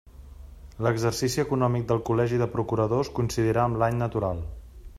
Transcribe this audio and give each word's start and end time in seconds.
L'exercici 0.85 1.43
econòmic 1.43 1.85
del 1.91 2.01
Col·legi 2.09 2.39
de 2.43 2.47
procuradors 2.55 3.13
coincidirà 3.19 3.67
amb 3.69 3.81
l'any 3.83 4.01
natural. 4.05 4.43